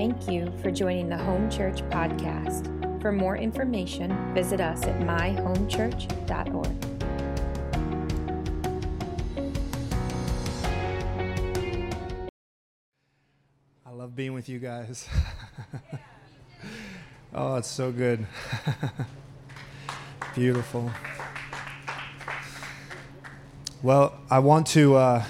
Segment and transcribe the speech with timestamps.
[0.00, 3.02] Thank you for joining the Home Church podcast.
[3.02, 6.66] For more information, visit us at myhomechurch.org.
[13.84, 15.06] I love being with you guys.
[17.34, 18.26] oh, it's so good.
[20.34, 20.90] Beautiful.
[23.82, 24.96] Well, I want to.
[24.96, 25.24] Uh,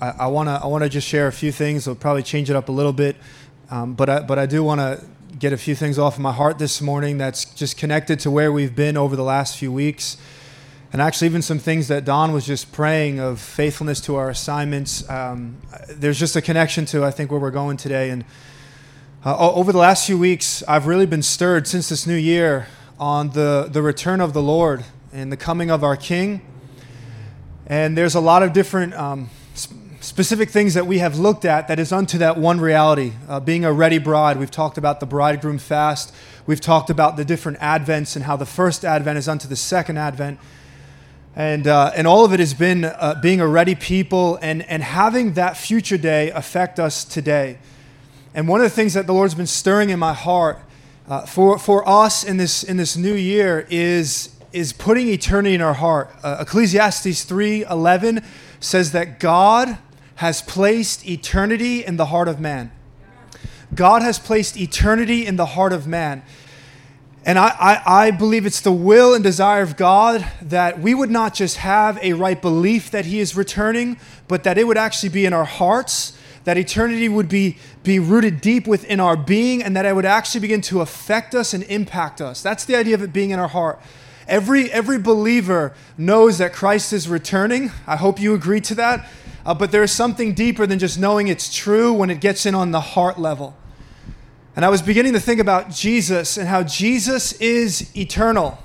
[0.00, 0.60] I, want to.
[0.60, 1.86] I want to just share a few things.
[1.86, 3.14] I'll probably change it up a little bit,
[3.70, 5.04] um, but I, but I do want to
[5.38, 7.18] get a few things off my heart this morning.
[7.18, 10.16] That's just connected to where we've been over the last few weeks,
[10.92, 15.08] and actually even some things that Don was just praying of faithfulness to our assignments.
[15.08, 15.58] Um,
[15.88, 18.10] there's just a connection to I think where we're going today.
[18.10, 18.24] And
[19.24, 23.30] uh, over the last few weeks, I've really been stirred since this new year on
[23.30, 26.40] the the return of the Lord and the coming of our King.
[27.66, 29.28] And there's a lot of different um,
[30.00, 33.64] specific things that we have looked at that is unto that one reality, uh, being
[33.64, 34.36] a ready bride.
[34.36, 36.14] We've talked about the bridegroom fast.
[36.46, 39.98] We've talked about the different advents and how the first advent is unto the second
[39.98, 40.38] advent.
[41.34, 44.82] And, uh, and all of it has been uh, being a ready people and, and
[44.82, 47.58] having that future day affect us today.
[48.34, 50.60] And one of the things that the Lord's been stirring in my heart
[51.08, 55.60] uh, for, for us in this, in this new year is, is putting eternity in
[55.60, 56.10] our heart.
[56.22, 58.24] Uh, Ecclesiastes 3:11
[58.60, 59.78] says that God
[60.18, 62.72] has placed eternity in the heart of man.
[63.72, 66.24] God has placed eternity in the heart of man.
[67.24, 71.10] And I, I, I, believe it's the will and desire of God that we would
[71.10, 75.10] not just have a right belief that He is returning, but that it would actually
[75.10, 79.76] be in our hearts, that eternity would be, be rooted deep within our being, and
[79.76, 82.42] that it would actually begin to affect us and impact us.
[82.42, 83.80] That's the idea of it being in our heart.
[84.26, 87.70] Every, every believer knows that Christ is returning.
[87.86, 89.08] I hope you agree to that.
[89.48, 92.54] Uh, but there is something deeper than just knowing it's true when it gets in
[92.54, 93.56] on the heart level.
[94.54, 98.58] And I was beginning to think about Jesus and how Jesus is eternal.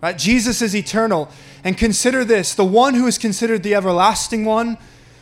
[0.00, 0.16] Right?
[0.16, 1.28] Jesus is eternal.
[1.64, 4.78] And consider this the one who is considered the everlasting one,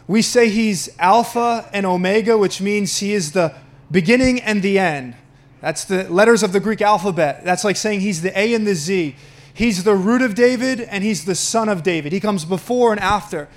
[0.06, 3.55] we say he's Alpha and Omega, which means he is the
[3.91, 5.16] beginning and the end.
[5.62, 7.43] That's the letters of the Greek alphabet.
[7.43, 9.16] That's like saying he's the A and the Z.
[9.55, 12.12] He's the root of David and he's the son of David.
[12.12, 13.49] He comes before and after.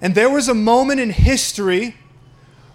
[0.00, 1.96] And there was a moment in history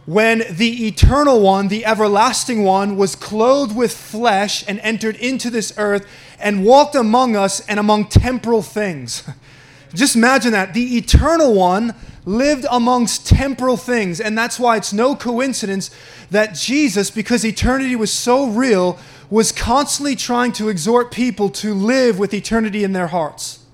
[0.05, 5.73] when the eternal one, the everlasting one, was clothed with flesh and entered into this
[5.77, 6.07] earth
[6.39, 9.23] and walked among us and among temporal things.
[9.93, 10.73] Just imagine that.
[10.73, 14.19] The eternal one lived amongst temporal things.
[14.19, 15.89] And that's why it's no coincidence
[16.31, 18.99] that Jesus, because eternity was so real,
[19.29, 23.64] was constantly trying to exhort people to live with eternity in their hearts.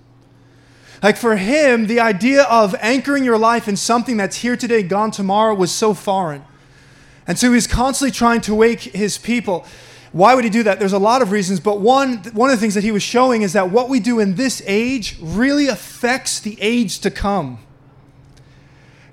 [1.01, 5.11] Like for him, the idea of anchoring your life in something that's here today, gone
[5.11, 6.43] tomorrow was so foreign.
[7.25, 9.65] And so he's constantly trying to wake his people.
[10.11, 10.77] Why would he do that?
[10.79, 13.41] There's a lot of reasons, but one, one of the things that he was showing
[13.41, 17.59] is that what we do in this age really affects the age to come.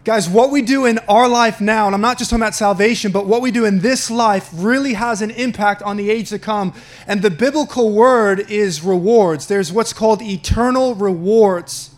[0.08, 3.12] Guys, what we do in our life now, and I'm not just talking about salvation,
[3.12, 6.38] but what we do in this life really has an impact on the age to
[6.38, 6.72] come.
[7.06, 9.48] And the biblical word is rewards.
[9.48, 11.90] There's what's called eternal rewards,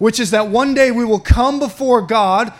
[0.00, 2.52] which is that one day we will come before God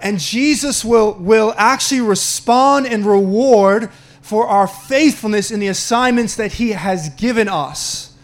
[0.00, 3.90] and Jesus will, will actually respond and reward
[4.22, 8.14] for our faithfulness in the assignments that he has given us.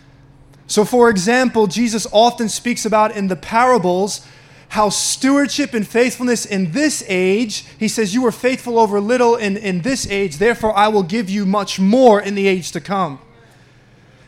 [0.68, 4.24] So, for example, Jesus often speaks about in the parables
[4.70, 9.56] how stewardship and faithfulness in this age, he says, You were faithful over little in,
[9.56, 13.18] in this age, therefore I will give you much more in the age to come.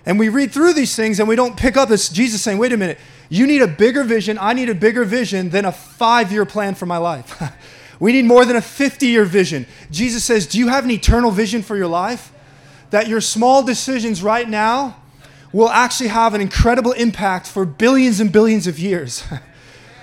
[0.05, 2.73] And we read through these things and we don't pick up this Jesus saying, Wait
[2.73, 2.99] a minute,
[3.29, 6.75] you need a bigger vision, I need a bigger vision than a five year plan
[6.75, 7.41] for my life.
[8.01, 9.65] we need more than a 50 year vision.
[9.93, 12.33] Jesus says, Do you have an eternal vision for your life?
[12.91, 14.97] That your small decisions right now
[15.53, 19.23] will actually have an incredible impact for billions and billions of years.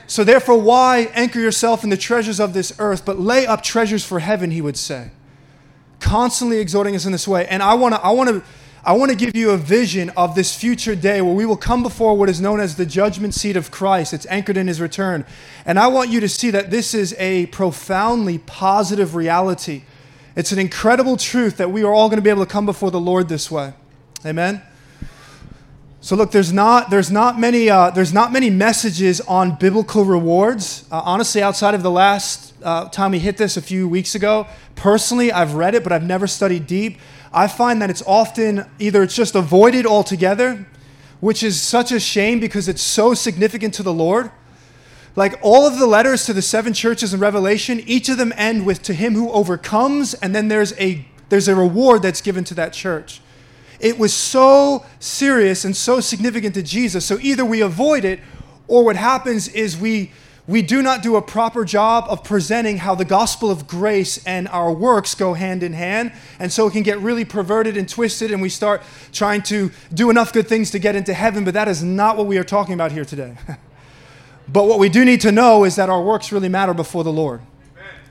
[0.10, 4.04] So therefore, why anchor yourself in the treasures of this earth, but lay up treasures
[4.04, 5.12] for heaven, he would say.
[6.00, 7.48] Constantly exhorting us in this way.
[7.48, 8.44] And I want to I want to
[8.84, 11.84] I want to give you a vision of this future day where we will come
[11.84, 14.12] before what is known as the judgment seat of Christ.
[14.12, 15.28] It's anchored in his return.
[15.64, 19.84] And I want you to see that this is a profoundly positive reality.
[20.36, 22.90] It's an incredible truth that we are all going to be able to come before
[22.90, 23.74] the Lord this way.
[24.26, 24.64] Amen.
[26.02, 30.86] So look, there's not there's not many uh, there's not many messages on biblical rewards.
[30.90, 34.48] Uh, honestly, outside of the last uh, time we hit this a few weeks ago,
[34.76, 37.00] personally, I've read it, but I've never studied deep.
[37.34, 40.66] I find that it's often either it's just avoided altogether,
[41.20, 44.32] which is such a shame because it's so significant to the Lord.
[45.18, 48.66] Like all of the letters to the seven churches in Revelation, each of them end
[48.66, 52.54] with to him who overcomes, and then there's a there's a reward that's given to
[52.54, 53.20] that church.
[53.80, 57.06] It was so serious and so significant to Jesus.
[57.06, 58.20] So either we avoid it,
[58.68, 60.12] or what happens is we
[60.50, 64.48] we do not do a proper job of presenting how the gospel of grace and
[64.48, 66.12] our works go hand in hand.
[66.40, 68.82] And so it can get really perverted and twisted, and we start
[69.12, 71.46] trying to do enough good things to get into heaven.
[71.46, 73.38] But that is not what we are talking about here today.
[74.52, 77.12] But what we do need to know is that our works really matter before the
[77.12, 77.42] Lord.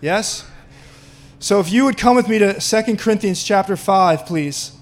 [0.01, 0.49] Yes?
[1.41, 4.78] So if you would come with me to 2 Corinthians chapter 5, please.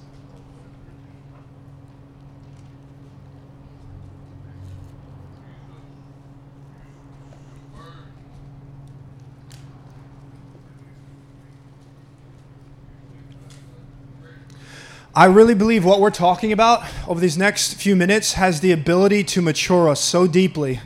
[15.17, 19.25] I really believe what we're talking about over these next few minutes has the ability
[19.25, 20.79] to mature us so deeply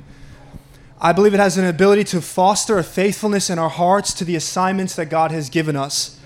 [1.03, 4.37] I believe it has an ability to foster a faithfulness in our hearts to the
[4.37, 6.21] assignments that God has given us.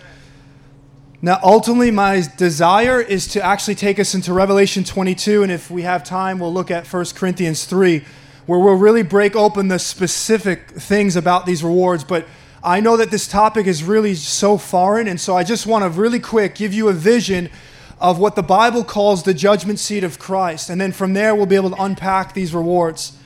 [1.23, 5.83] Now, ultimately, my desire is to actually take us into Revelation 22, and if we
[5.83, 8.05] have time, we'll look at 1 Corinthians 3,
[8.47, 12.03] where we'll really break open the specific things about these rewards.
[12.03, 12.27] But
[12.61, 16.01] I know that this topic is really so foreign, and so I just want to
[16.01, 17.49] really quick give you a vision
[18.05, 20.69] of what the Bible calls the judgment seat of Christ.
[20.69, 23.17] And then from there, we'll be able to unpack these rewards.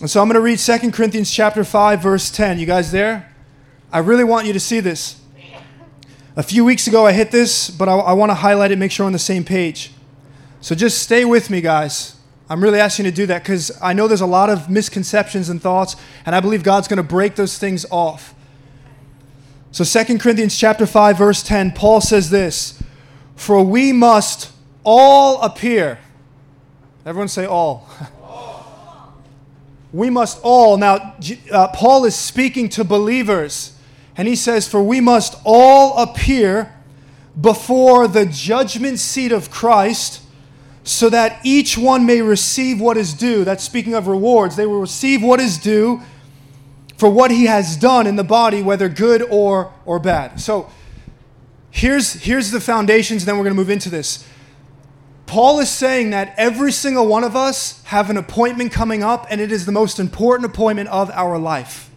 [0.00, 2.58] And so I'm going to read 2 Corinthians chapter 5 verse 10.
[2.58, 3.32] You guys there?
[3.90, 5.18] I really want you to see this.
[6.36, 8.92] A few weeks ago I hit this, but I, I want to highlight it, make
[8.92, 9.92] sure we're on the same page.
[10.60, 12.16] So just stay with me, guys.
[12.50, 15.48] I'm really asking you to do that because I know there's a lot of misconceptions
[15.48, 15.96] and thoughts,
[16.26, 18.34] and I believe God's going to break those things off.
[19.72, 22.77] So 2 Corinthians chapter 5 verse 10, Paul says this,
[23.38, 24.50] "For we must
[24.84, 25.98] all appear."
[27.06, 27.88] Everyone say all.
[29.94, 31.14] we must all, now,
[31.50, 33.72] uh, Paul is speaking to believers,
[34.14, 36.74] and he says, For we must all appear
[37.40, 40.20] before the judgment seat of Christ,
[40.84, 43.44] so that each one may receive what is due.
[43.44, 44.56] That's speaking of rewards.
[44.56, 46.02] They will receive what is due
[46.98, 50.40] for what he has done in the body, whether good or, or bad.
[50.40, 50.68] So
[51.70, 54.26] here's, here's the foundations, and then we're going to move into this.
[55.26, 59.40] Paul is saying that every single one of us have an appointment coming up, and
[59.40, 61.88] it is the most important appointment of our life.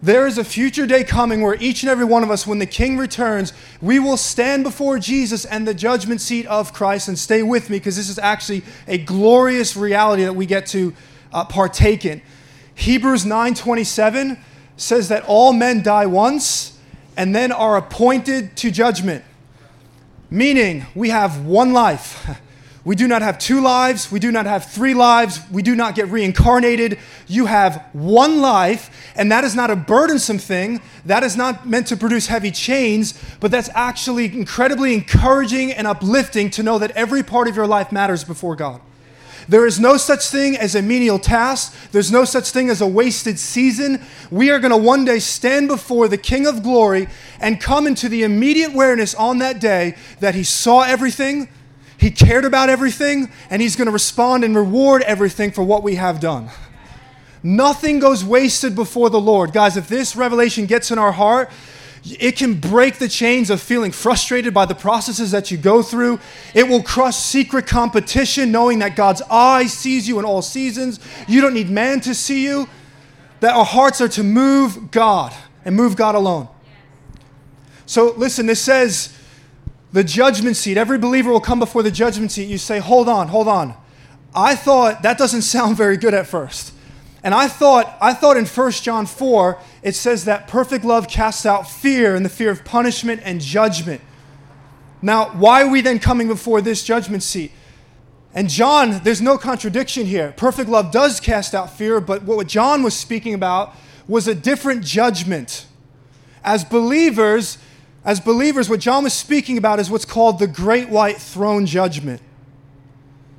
[0.00, 2.66] There is a future day coming where each and every one of us, when the
[2.66, 7.08] King returns, we will stand before Jesus and the judgment seat of Christ.
[7.08, 10.94] And stay with me because this is actually a glorious reality that we get to
[11.32, 12.22] uh, partake in.
[12.76, 14.38] Hebrews 9:27
[14.76, 16.77] says that all men die once
[17.18, 19.24] and then are appointed to judgment.
[20.30, 22.26] Meaning, we have one life.
[22.84, 24.10] We do not have two lives.
[24.10, 25.40] We do not have three lives.
[25.50, 26.98] We do not get reincarnated.
[27.26, 30.80] You have one life, and that is not a burdensome thing.
[31.04, 36.48] That is not meant to produce heavy chains, but that's actually incredibly encouraging and uplifting
[36.52, 38.80] to know that every part of your life matters before God.
[39.48, 41.74] There is no such thing as a menial task.
[41.90, 44.04] There's no such thing as a wasted season.
[44.30, 47.08] We are going to one day stand before the King of glory
[47.40, 51.48] and come into the immediate awareness on that day that He saw everything,
[51.96, 55.94] He cared about everything, and He's going to respond and reward everything for what we
[55.94, 56.50] have done.
[57.42, 59.52] Nothing goes wasted before the Lord.
[59.52, 61.50] Guys, if this revelation gets in our heart,
[62.20, 66.20] it can break the chains of feeling frustrated by the processes that you go through.
[66.54, 71.00] It will crush secret competition, knowing that God's eye sees you in all seasons.
[71.26, 72.68] You don't need man to see you.
[73.40, 75.32] That our hearts are to move God
[75.64, 76.48] and move God alone.
[77.86, 79.16] So, listen, this says
[79.92, 80.76] the judgment seat.
[80.76, 82.48] Every believer will come before the judgment seat.
[82.48, 83.74] You say, hold on, hold on.
[84.34, 86.74] I thought that doesn't sound very good at first.
[87.22, 91.44] And I thought, I thought in 1 John 4, it says that perfect love casts
[91.44, 94.00] out fear and the fear of punishment and judgment.
[95.02, 97.52] Now, why are we then coming before this judgment seat?
[98.34, 100.32] And John, there's no contradiction here.
[100.36, 103.74] Perfect love does cast out fear, but what John was speaking about
[104.06, 105.66] was a different judgment.
[106.44, 107.58] As believers,
[108.04, 112.22] as believers, what John was speaking about is what's called the great white throne judgment.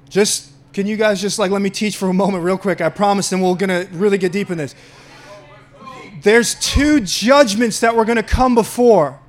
[0.10, 2.80] Just can you guys just like let me teach for a moment, real quick?
[2.80, 4.76] I promise, and we're gonna really get deep in this.
[6.22, 9.20] There's two judgments that we're gonna come before.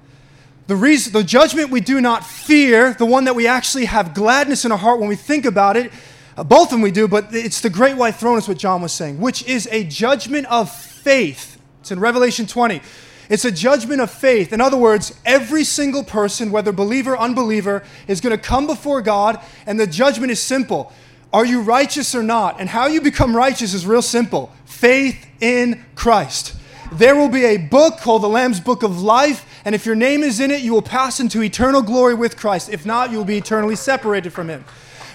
[0.68, 4.64] The reason, the judgment we do not fear, the one that we actually have gladness
[4.64, 5.90] in our heart when we think about it,
[6.36, 8.80] uh, both of them we do, but it's the great white throne, is what John
[8.80, 11.60] was saying, which is a judgment of faith.
[11.80, 12.80] It's in Revelation 20.
[13.28, 14.52] It's a judgment of faith.
[14.52, 19.02] In other words, every single person, whether believer or unbeliever, is going to come before
[19.02, 20.92] God, and the judgment is simple.
[21.32, 22.60] Are you righteous or not?
[22.60, 26.56] And how you become righteous is real simple faith in Christ.
[26.92, 30.22] There will be a book called the Lamb's Book of Life, and if your name
[30.22, 32.68] is in it, you will pass into eternal glory with Christ.
[32.68, 34.64] If not, you will be eternally separated from Him.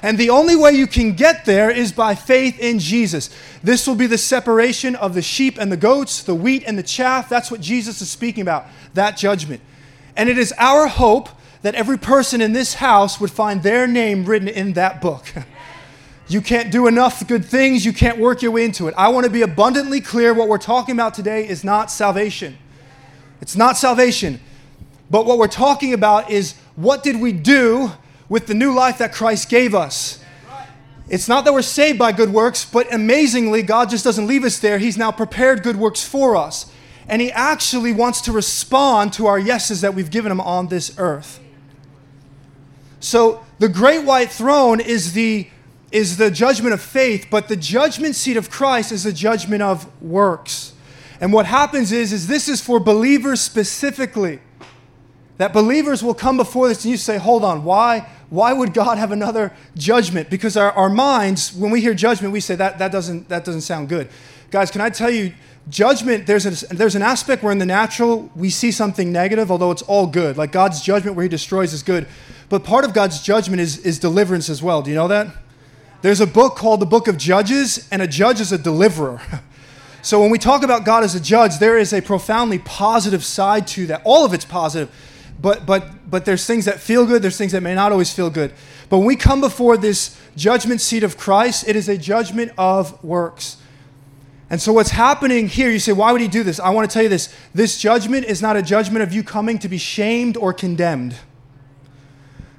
[0.01, 3.29] And the only way you can get there is by faith in Jesus.
[3.63, 6.84] This will be the separation of the sheep and the goats, the wheat and the
[6.84, 7.27] chaff.
[7.27, 9.62] That's what Jesus is speaking about, that judgment.
[10.15, 11.29] And it is our hope
[11.63, 15.25] that every person in this house would find their name written in that book.
[16.27, 17.86] You can't do enough good things.
[17.86, 18.96] You can't work your way into it.
[18.98, 22.58] I want to be abundantly clear what we're talking about today is not salvation.
[23.41, 24.39] It's not salvation.
[25.10, 27.91] But what we're talking about is what did we do
[28.27, 30.20] with the new life that Christ gave us?
[31.08, 34.58] It's not that we're saved by good works, but amazingly, God just doesn't leave us
[34.58, 34.79] there.
[34.79, 36.72] He's now prepared good works for us.
[37.08, 40.96] And He actually wants to respond to our yeses that we've given Him on this
[40.98, 41.39] earth.
[43.00, 45.48] So, the great white throne is the
[45.96, 49.90] is the judgment of faith, but the judgment seat of Christ is the judgment of
[50.02, 50.74] works.
[51.22, 54.42] And what happens is, is this is for believers specifically.
[55.38, 58.98] That believers will come before this and you say, hold on, why, why would God
[58.98, 60.30] have another judgment?
[60.30, 63.62] Because our, our minds, when we hear judgment, we say that, that, doesn't, that doesn't
[63.62, 64.10] sound good.
[64.52, 65.34] Guys, can I tell you,
[65.70, 69.72] judgment, there's, a, there's an aspect where in the natural we see something negative, although
[69.72, 70.36] it's all good.
[70.36, 72.06] Like God's judgment where he destroys is good.
[72.50, 74.82] But part of God's judgment is, is deliverance as well.
[74.82, 75.45] Do you know that?
[76.05, 79.19] There's a book called the Book of Judges, and a judge is a deliverer.
[80.03, 83.65] so when we talk about God as a judge, there is a profoundly positive side
[83.69, 84.03] to that.
[84.03, 84.93] All of it's positive,
[85.41, 88.29] but but but there's things that feel good, there's things that may not always feel
[88.29, 88.53] good.
[88.88, 93.03] But when we come before this judgment seat of Christ, it is a judgment of
[93.03, 93.57] works.
[94.47, 96.59] And so, what's happening here, you say, why would he do this?
[96.59, 99.57] I want to tell you this this judgment is not a judgment of you coming
[99.57, 101.15] to be shamed or condemned.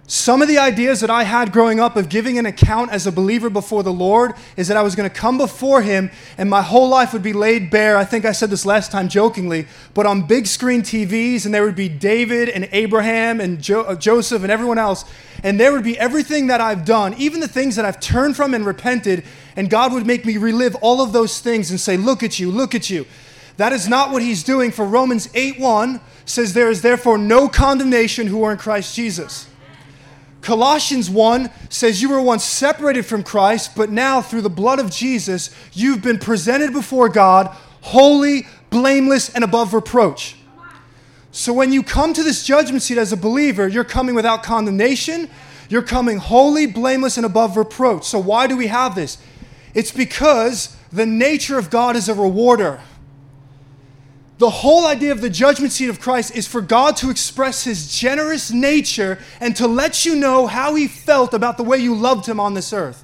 [0.08, 3.12] Some of the ideas that I had growing up of giving an account as a
[3.12, 6.62] believer before the Lord is that I was going to come before Him and my
[6.62, 7.96] whole life would be laid bare.
[7.96, 11.64] I think I said this last time jokingly, but on big screen TVs, and there
[11.64, 15.04] would be David and Abraham and jo- uh, Joseph and everyone else,
[15.42, 18.54] and there would be everything that I've done, even the things that I've turned from
[18.54, 19.24] and repented,
[19.56, 22.52] and God would make me relive all of those things and say, Look at you,
[22.52, 23.06] look at you.
[23.56, 27.48] That is not what He's doing, for Romans 8 1 says, There is therefore no
[27.48, 29.48] condemnation who are in Christ Jesus.
[30.46, 34.92] Colossians 1 says you were once separated from Christ, but now through the blood of
[34.92, 37.48] Jesus, you've been presented before God
[37.80, 40.36] holy, blameless, and above reproach.
[41.32, 45.28] So when you come to this judgment seat as a believer, you're coming without condemnation,
[45.68, 48.04] you're coming holy, blameless, and above reproach.
[48.04, 49.18] So why do we have this?
[49.74, 52.80] It's because the nature of God is a rewarder.
[54.38, 57.98] The whole idea of the judgment seat of Christ is for God to express his
[57.98, 62.26] generous nature and to let you know how he felt about the way you loved
[62.26, 63.02] him on this earth.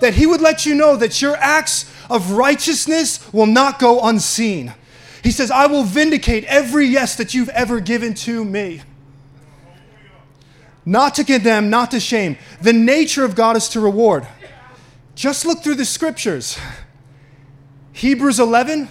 [0.00, 4.74] That he would let you know that your acts of righteousness will not go unseen.
[5.24, 8.82] He says, I will vindicate every yes that you've ever given to me.
[10.84, 12.36] Not to condemn, not to shame.
[12.60, 14.26] The nature of God is to reward.
[15.14, 16.58] Just look through the scriptures.
[17.92, 18.88] Hebrews 11,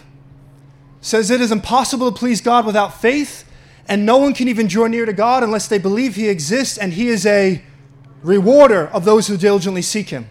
[1.01, 3.43] says it is impossible to please God without faith,
[3.87, 6.93] and no one can even draw near to God unless they believe He exists and
[6.93, 7.61] He is a
[8.21, 10.27] rewarder of those who diligently seek Him.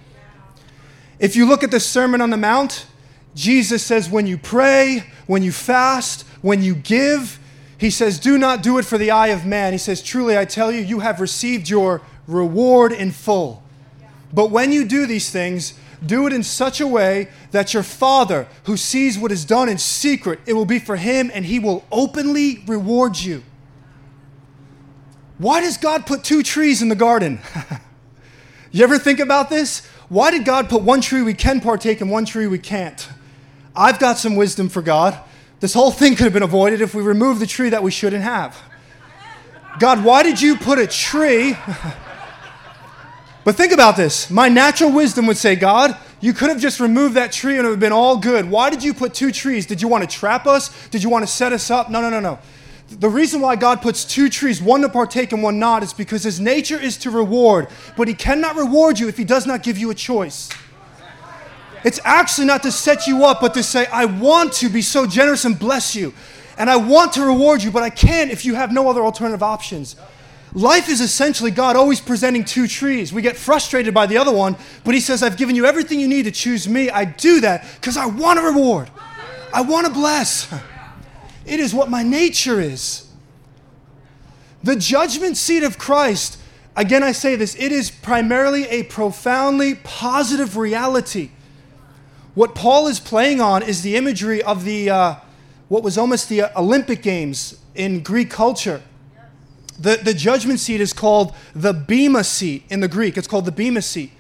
[1.19, 2.87] If you look at the Sermon on the Mount,
[3.35, 7.39] Jesus says, when you pray, when you fast, when you give,
[7.79, 9.73] He says, do not do it for the eye of man.
[9.73, 13.63] He says, truly, I tell you, you have received your reward in full.
[14.33, 15.75] But when you do these things,
[16.07, 19.79] do it in such a way that your Father, who sees what is done in
[19.79, 23.43] secret, it will be for him and he will openly reward you.
[25.39, 27.41] Why does God put two trees in the garden?
[28.73, 29.85] you ever think about this?
[30.09, 33.09] Why did God put one tree we can partake and one tree we can't?
[33.75, 35.19] I've got some wisdom for God.
[35.61, 38.23] This whole thing could have been avoided if we removed the tree that we shouldn't
[38.23, 38.57] have.
[39.79, 41.57] God, why did you put a tree?
[43.47, 44.29] But think about this.
[44.29, 47.69] My natural wisdom would say, God, you could have just removed that tree and it
[47.69, 48.51] would have been all good.
[48.51, 49.67] Why did you put two trees?
[49.67, 50.89] Did you want to trap us?
[50.89, 51.89] Did you want to set us up?
[51.89, 52.41] No, no, no, no.
[52.91, 56.25] The reason why God puts two trees, one to partake and one not, is because
[56.25, 59.79] his nature is to reward, but he cannot reward you if he does not give
[59.79, 60.51] you a choice.
[61.85, 65.07] It's actually not to set you up, but to say, I want to be so
[65.07, 66.15] generous and bless you.
[66.59, 69.45] And I want to reward you, but I can't if you have no other alternative
[69.45, 69.95] options.
[70.53, 73.13] Life is essentially God always presenting two trees.
[73.13, 76.09] We get frustrated by the other one, but He says, I've given you everything you
[76.09, 76.91] need to choose me.
[76.91, 78.91] I do that because I want a reward,
[79.53, 80.53] I want to bless.
[81.47, 83.09] It is what my nature is.
[84.65, 86.39] The judgment seat of Christ
[86.77, 91.31] Again, I say this it is primarily a profoundly positive reality.
[92.35, 95.15] What Paul is playing on is the imagery of the, uh,
[95.69, 98.83] what was almost the Olympic Games in Greek culture.
[99.79, 103.17] The, the judgment seat is called the Bema seat in the Greek.
[103.17, 104.13] It's called the Bema seat.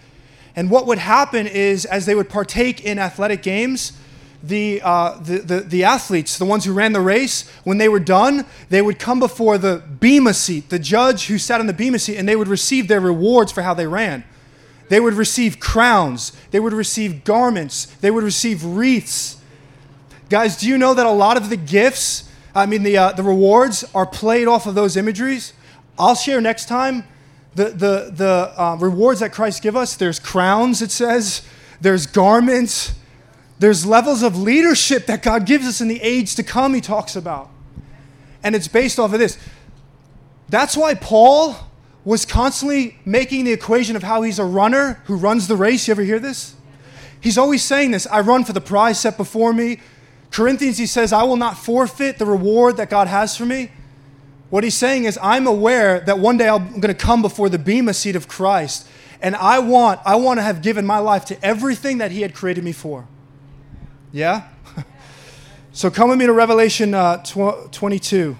[0.54, 3.92] And what would happen is, as they would partake in athletic games,
[4.42, 8.00] the, uh, the, the, the, athletes, the ones who ran the race, when they were
[8.00, 11.98] done, they would come before the Bema seat, the judge who sat on the Bema
[11.98, 14.24] seat, and they would receive their rewards for how they ran.
[14.88, 19.38] They would receive crowns, they would receive garments, they would receive wreaths.
[20.28, 22.25] Guys, do you know that a lot of the gifts,
[22.56, 25.52] I mean, the, uh, the rewards are played off of those imageries?
[25.98, 27.04] I'll share next time
[27.54, 29.94] the, the, the uh, rewards that Christ give us.
[29.94, 31.42] There's crowns, it says,
[31.80, 32.94] there's garments
[33.58, 37.16] there's levels of leadership that God gives us in the age to come, he talks
[37.16, 37.48] about.
[38.42, 39.38] And it's based off of this.
[40.48, 41.56] That's why Paul
[42.04, 45.88] was constantly making the equation of how he's a runner who runs the race.
[45.88, 46.54] You ever hear this?
[47.20, 49.80] He's always saying this I run for the prize set before me.
[50.30, 53.70] Corinthians, he says, I will not forfeit the reward that God has for me.
[54.50, 57.58] What he's saying is, I'm aware that one day I'm going to come before the
[57.58, 58.86] bema seat of Christ,
[59.20, 62.34] and I want, I want to have given my life to everything that he had
[62.34, 63.08] created me for.
[64.12, 64.48] Yeah?
[65.72, 68.36] so come with me to Revelation uh, tw- 22.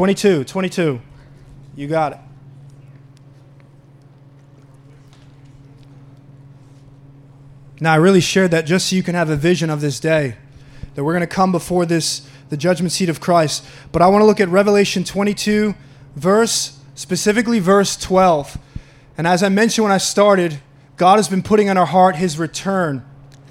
[0.00, 0.98] 22, 22.
[1.76, 2.18] You got it.
[7.80, 10.36] Now, I really shared that just so you can have a vision of this day,
[10.94, 13.62] that we're going to come before this, the judgment seat of Christ.
[13.92, 15.74] But I want to look at Revelation 22,
[16.16, 18.56] verse, specifically verse 12.
[19.18, 20.60] And as I mentioned when I started,
[20.96, 23.04] God has been putting on our heart his return.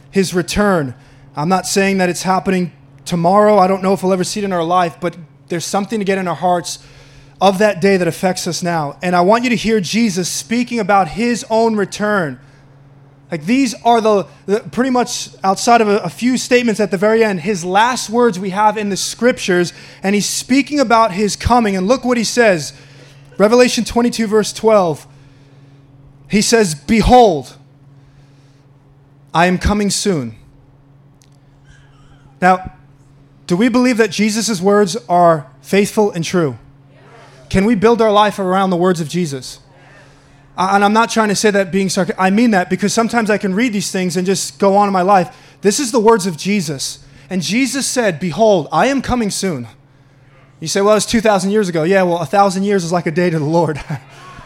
[0.10, 0.96] His return.
[1.36, 2.72] I'm not saying that it's happening
[3.06, 3.60] tomorrow.
[3.60, 5.16] I don't know if we'll ever see it in our life, but
[5.50, 6.80] there's something to get in our hearts
[7.42, 8.98] of that day that affects us now.
[9.02, 12.40] And I want you to hear Jesus speaking about his own return
[13.32, 16.98] like these are the, the pretty much outside of a, a, few statements at the
[16.98, 21.36] very end, his last words we have in the scriptures, and he's speaking about his
[21.36, 21.76] coming.
[21.76, 22.74] And look what he says
[23.38, 25.06] Revelation 22, verse 12.
[26.30, 27.56] He says, Behold,
[29.34, 30.36] I am coming soon.
[32.42, 32.74] Now,
[33.50, 36.60] do we believe that Jesus' words are faithful and true?
[37.50, 39.60] Can we build our life around the words of Jesus?
[40.56, 42.22] and I'm not trying to say that being sarcastic.
[42.22, 44.94] I mean that because sometimes I can read these things and just go on in
[44.94, 45.36] my life.
[45.62, 47.04] This is the words of Jesus.
[47.28, 49.68] And Jesus said, Behold, I am coming soon.
[50.60, 51.82] You say, well, it's 2,000 years ago.
[51.82, 53.82] Yeah, well, a 1,000 years is like a day to the Lord.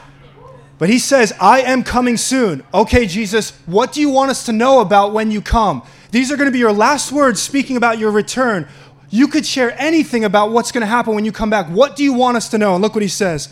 [0.77, 2.63] but he says, I am coming soon.
[2.73, 5.83] Okay, Jesus, what do you want us to know about when you come?
[6.13, 8.67] These are going to be your last words speaking about your return.
[9.13, 11.67] You could share anything about what's going to happen when you come back.
[11.67, 12.73] What do you want us to know?
[12.73, 13.47] And look what he says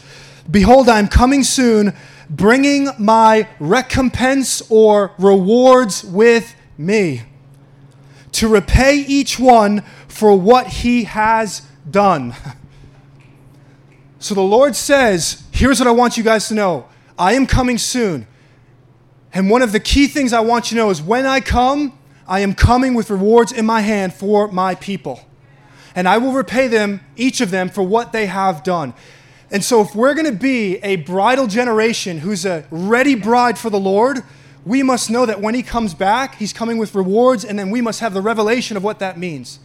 [0.50, 1.94] Behold, I am coming soon
[2.32, 7.22] bringing my recompense or rewards with me
[8.32, 12.34] to repay each one for what he has done.
[14.18, 17.80] So the Lord says, Here's what I want you guys to know I am coming
[17.80, 18.28] soon.
[19.34, 21.98] And one of the key things I want you to know is when I come,
[22.28, 25.26] I am coming with rewards in my hand for my people.
[25.96, 28.94] And I will repay them, each of them, for what they have done.
[29.50, 33.70] And so, if we're going to be a bridal generation who's a ready bride for
[33.70, 34.24] the Lord,
[34.66, 37.82] we must know that when He comes back, He's coming with rewards, and then we
[37.82, 39.60] must have the revelation of what that means.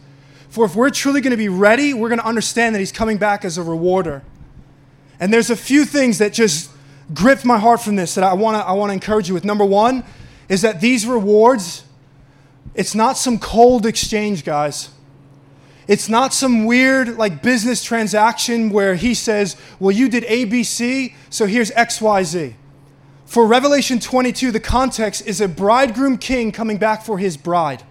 [0.49, 3.17] For if we're truly going to be ready, we're going to understand that He's coming
[3.17, 4.23] back as a rewarder.
[5.19, 6.69] And there's a few things that just
[7.13, 9.45] gripped my heart from this that I want to I want to encourage you with.
[9.45, 10.03] Number one
[10.49, 11.83] is that these rewards,
[12.75, 14.89] it's not some cold exchange, guys.
[15.87, 21.45] It's not some weird like business transaction where he says, "Well, you did ABC, so
[21.45, 22.55] here's XYZ."
[23.25, 27.83] For Revelation 22, the context is a bridegroom king coming back for his bride.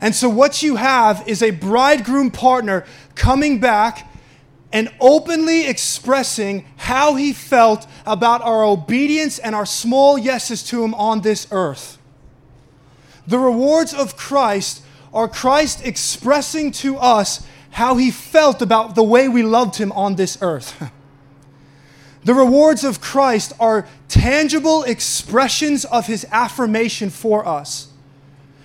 [0.00, 4.06] And so what you have is a bridegroom partner coming back
[4.72, 10.94] and openly expressing how he felt about our obedience and our small yeses to him
[10.94, 11.98] on this earth.
[13.26, 19.28] The rewards of Christ are Christ expressing to us how he felt about the way
[19.28, 20.90] we loved him on this earth.
[22.24, 27.92] the rewards of Christ are tangible expressions of his affirmation for us.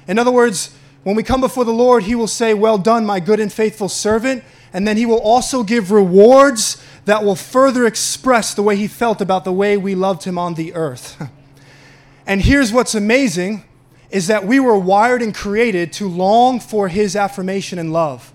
[0.08, 3.20] In other words, when we come before the Lord, he will say, Well done, my
[3.20, 4.44] good and faithful servant.
[4.72, 9.22] And then he will also give rewards that will further express the way he felt
[9.22, 11.30] about the way we loved him on the earth.
[12.26, 13.66] and here's what's amazing
[14.14, 18.32] is that we were wired and created to long for his affirmation and love.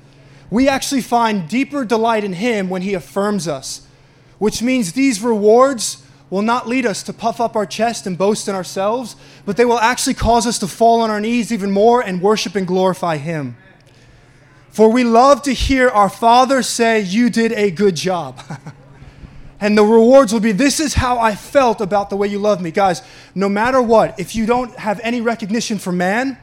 [0.51, 3.87] We actually find deeper delight in him when he affirms us,
[4.39, 8.49] which means these rewards will not lead us to puff up our chest and boast
[8.49, 9.15] in ourselves,
[9.47, 12.57] but they will actually cause us to fall on our knees even more and worship
[12.57, 13.57] and glorify him.
[14.71, 18.41] For we love to hear our Father say, You did a good job.
[19.61, 22.61] and the rewards will be, This is how I felt about the way you love
[22.61, 22.71] me.
[22.71, 23.03] Guys,
[23.35, 26.39] no matter what, if you don't have any recognition for man,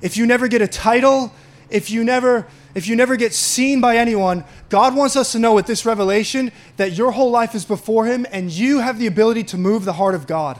[0.00, 1.32] if you never get a title,
[1.68, 5.54] if you never if you never get seen by anyone, God wants us to know
[5.54, 9.44] with this revelation that your whole life is before Him and you have the ability
[9.44, 10.58] to move the heart of God.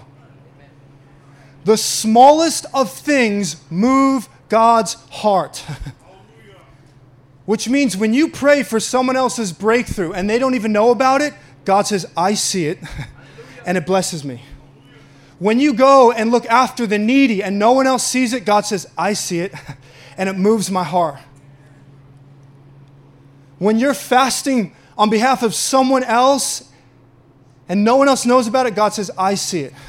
[1.64, 5.64] The smallest of things move God's heart.
[7.44, 11.20] Which means when you pray for someone else's breakthrough and they don't even know about
[11.20, 12.78] it, God says, I see it,
[13.66, 14.42] and it blesses me.
[15.38, 18.66] When you go and look after the needy and no one else sees it, God
[18.66, 19.54] says, I see it,
[20.16, 21.18] and it moves my heart.
[23.58, 26.70] When you're fasting on behalf of someone else
[27.68, 29.74] and no one else knows about it, God says, I see it.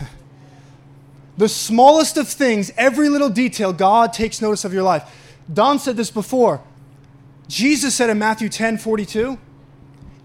[1.37, 5.09] The smallest of things, every little detail, God takes notice of your life.
[5.51, 6.61] Don said this before.
[7.47, 9.39] Jesus said in Matthew 10 42,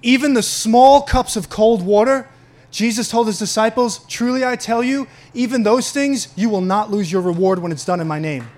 [0.02, 2.28] even the small cups of cold water,
[2.70, 7.10] Jesus told his disciples, Truly I tell you, even those things, you will not lose
[7.10, 8.48] your reward when it's done in my name.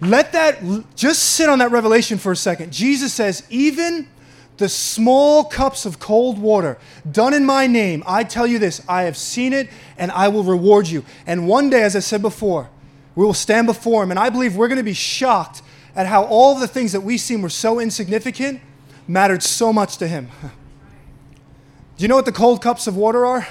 [0.00, 0.62] Let that
[0.96, 2.72] just sit on that revelation for a second.
[2.72, 4.08] Jesus says, Even
[4.56, 6.78] the small cups of cold water
[7.10, 10.44] done in my name, I tell you this, I have seen it and I will
[10.44, 11.04] reward you.
[11.26, 12.70] And one day, as I said before,
[13.14, 14.10] we will stand before him.
[14.10, 15.62] And I believe we're going to be shocked
[15.94, 18.60] at how all the things that we seem were so insignificant
[19.10, 20.28] mattered so much to him.
[20.42, 23.46] Do you know what the cold cups of water are?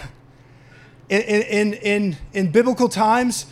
[1.09, 3.45] In, in, in, in biblical times,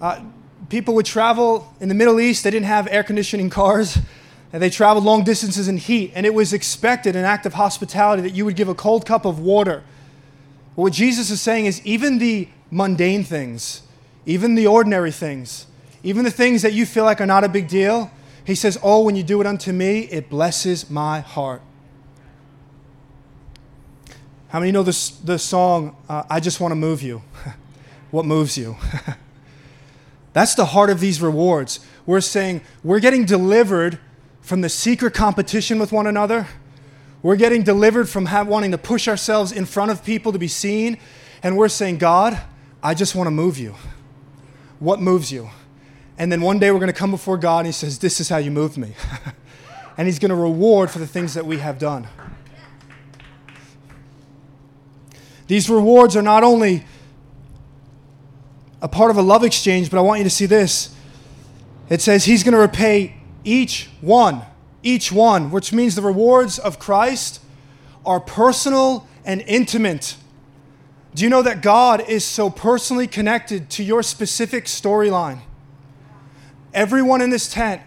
[0.00, 0.22] uh,
[0.68, 3.98] people would travel in the Middle East, they didn't have air conditioning cars,
[4.52, 8.22] and they traveled long distances in heat, and it was expected, an act of hospitality,
[8.22, 9.84] that you would give a cold cup of water.
[10.74, 13.82] But what Jesus is saying is even the mundane things,
[14.24, 15.66] even the ordinary things,
[16.02, 18.10] even the things that you feel like are not a big deal,
[18.44, 21.62] he says, Oh, when you do it unto me, it blesses my heart.
[24.48, 27.22] How many know this, the song, uh, I Just Want to Move You?
[28.10, 28.76] what moves you?
[30.32, 31.80] That's the heart of these rewards.
[32.06, 33.98] We're saying we're getting delivered
[34.40, 36.48] from the secret competition with one another.
[37.22, 40.48] We're getting delivered from have, wanting to push ourselves in front of people to be
[40.48, 40.98] seen.
[41.42, 42.40] And we're saying, God,
[42.82, 43.74] I just want to move you.
[44.78, 45.50] What moves you?
[46.20, 48.28] And then one day we're going to come before God and He says, This is
[48.28, 48.92] how you moved me.
[49.96, 52.06] and He's going to reward for the things that we have done.
[55.46, 56.84] These rewards are not only
[58.82, 60.94] a part of a love exchange, but I want you to see this.
[61.88, 64.42] It says He's going to repay each one,
[64.82, 67.40] each one, which means the rewards of Christ
[68.04, 70.16] are personal and intimate.
[71.14, 75.40] Do you know that God is so personally connected to your specific storyline?
[76.72, 77.82] Everyone in this tent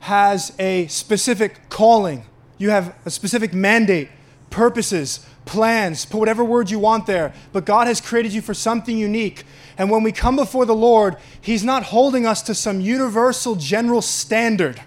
[0.00, 2.24] has a specific calling.
[2.58, 4.08] You have a specific mandate,
[4.50, 7.32] purposes, plans, put whatever word you want there.
[7.52, 9.44] But God has created you for something unique.
[9.78, 14.02] And when we come before the Lord, He's not holding us to some universal general
[14.02, 14.82] standard.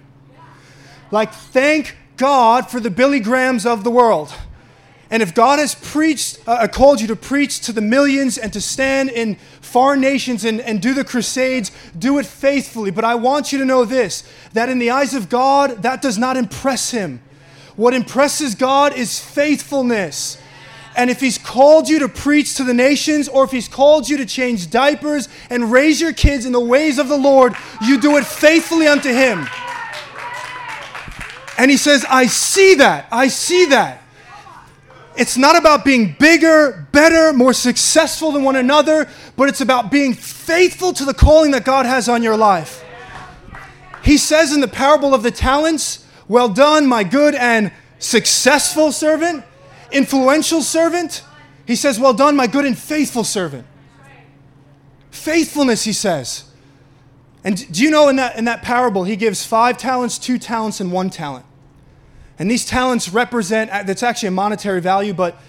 [1.10, 4.34] Like, thank God for the Billy Grahams of the world.
[5.12, 8.52] And if God has preached, uh, uh, called you to preach to the millions and
[8.54, 11.70] to stand in foreign nations and, and do the crusades,
[12.00, 12.92] do it faithfully.
[12.92, 16.18] But I want you to know this that in the eyes of God, that does
[16.18, 17.22] not impress Him.
[17.76, 20.38] What impresses God is faithfulness.
[20.96, 24.16] And if He's called you to preach to the nations, or if He's called you
[24.16, 28.16] to change diapers and raise your kids in the ways of the Lord, you do
[28.16, 29.46] it faithfully unto Him.
[31.58, 33.10] And He says, I see that.
[33.12, 34.01] I see that.
[35.22, 39.08] It's not about being bigger, better, more successful than one another,
[39.38, 42.84] but it's about being faithful to the calling that God has on your life.
[44.04, 49.46] He says in the parable of the talents, Well done, my good and successful servant,
[49.92, 51.24] influential servant.
[51.68, 53.68] He says, Well done, my good and faithful servant.
[55.12, 56.46] Faithfulness, he says.
[57.44, 60.80] And do you know in that, in that parable, he gives five talents, two talents,
[60.80, 61.46] and one talent.
[62.42, 65.40] And these talents represent, uh, that's actually a monetary value, but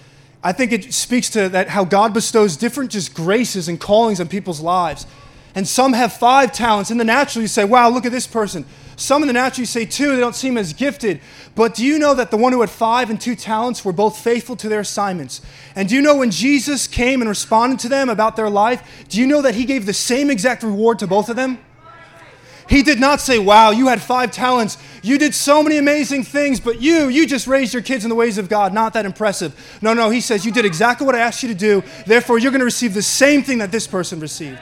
[0.43, 4.27] I think it speaks to that how God bestows different just graces and callings on
[4.27, 5.07] people's lives.
[5.55, 6.91] And some have five talents.
[6.91, 8.63] In the natural, you say, wow, look at this person.
[8.95, 11.19] Some in the natural, you say two, they don't seem as gifted.
[11.55, 14.19] But do you know that the one who had five and two talents were both
[14.19, 15.41] faithful to their assignments?
[15.75, 19.19] And do you know when Jesus came and responded to them about their life, do
[19.19, 21.57] you know that he gave the same exact reward to both of them?
[22.73, 24.79] He did not say, Wow, you had five talents.
[25.03, 28.15] You did so many amazing things, but you, you just raised your kids in the
[28.15, 28.73] ways of God.
[28.73, 29.53] Not that impressive.
[29.83, 31.83] No, no, he says, You did exactly what I asked you to do.
[32.07, 34.57] Therefore, you're going to receive the same thing that this person received.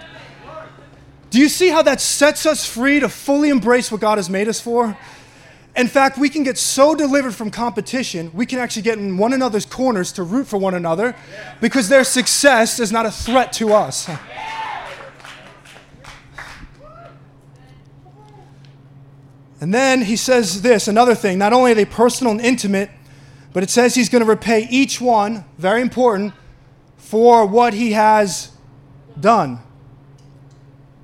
[1.29, 4.49] Do you see how that sets us free to fully embrace what God has made
[4.49, 4.97] us for?
[5.77, 9.31] In fact, we can get so delivered from competition, we can actually get in one
[9.31, 11.15] another's corners to root for one another
[11.61, 14.09] because their success is not a threat to us.
[19.61, 22.89] And then he says this another thing not only are they personal and intimate,
[23.53, 26.33] but it says he's going to repay each one, very important,
[26.97, 28.51] for what he has
[29.19, 29.59] done.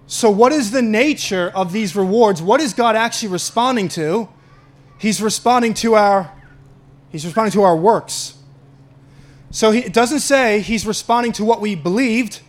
[0.07, 2.41] So, what is the nature of these rewards?
[2.41, 4.27] What is God actually responding to?
[4.97, 6.31] He's responding to our
[7.09, 8.35] He's responding to our works.
[9.51, 12.41] So he, it doesn't say he's responding to what we believed.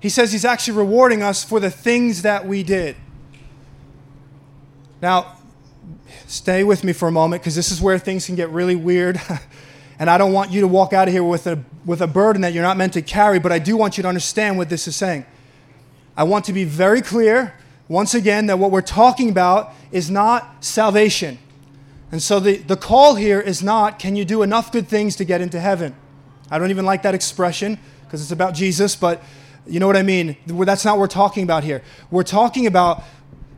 [0.00, 2.96] He says he's actually rewarding us for the things that we did.
[5.00, 5.36] Now,
[6.30, 9.20] stay with me for a moment because this is where things can get really weird.
[9.98, 12.42] and I don't want you to walk out of here with a, with a burden
[12.42, 14.86] that you're not meant to carry, but I do want you to understand what this
[14.86, 15.26] is saying.
[16.16, 17.54] I want to be very clear,
[17.88, 21.38] once again, that what we're talking about is not salvation.
[22.12, 25.24] And so the, the call here is not, can you do enough good things to
[25.24, 25.96] get into heaven?
[26.48, 29.22] I don't even like that expression because it's about Jesus, but
[29.66, 30.36] you know what I mean?
[30.46, 31.82] That's not what we're talking about here.
[32.10, 33.02] We're talking about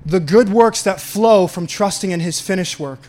[0.05, 3.01] the good works that flow from trusting in his finished work.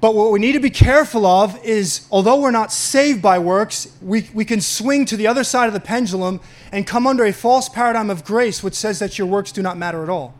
[0.00, 3.92] But what we need to be careful of is, although we're not saved by works,
[4.00, 7.32] we, we can swing to the other side of the pendulum and come under a
[7.32, 10.34] false paradigm of grace, which says that your works do not matter at all.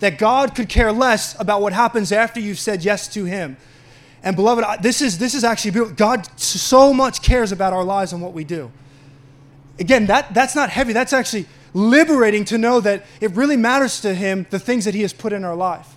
[0.00, 3.56] That God could care less about what happens after you've said yes to Him.
[4.22, 8.20] And beloved, this is, this is actually, God so much cares about our lives and
[8.20, 8.70] what we do.
[9.78, 10.92] Again, that, that's not heavy.
[10.92, 15.02] That's actually liberating to know that it really matters to Him the things that He
[15.02, 15.96] has put in our life.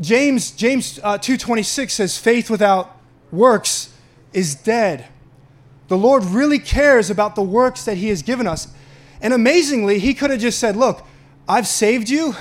[0.00, 2.96] James, James uh, 2.26 says, faith without
[3.30, 3.92] works
[4.32, 5.06] is dead.
[5.88, 8.68] The Lord really cares about the works that He has given us.
[9.20, 11.04] And amazingly, He could have just said, Look,
[11.48, 12.34] I've saved you,